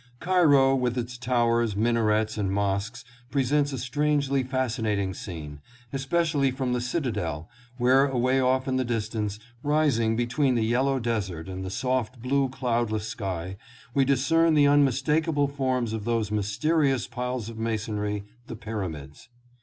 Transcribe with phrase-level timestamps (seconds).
[0.19, 5.59] Cairo with its towers, minarets and mosques presents a strangely fascinating scene,
[5.93, 10.99] especially from the cita del, where away off in the distance, rising between the yellow
[10.99, 13.57] desert and the soft blue cloudless sky,
[13.93, 19.29] we dis cern the unmistakable forms of those mysterious piles of masonry, the Pyramids.